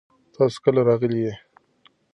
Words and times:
تاسو 0.33 0.57
کله 0.63 0.81
راغلي 0.89 1.19
یئ؟ 1.25 1.33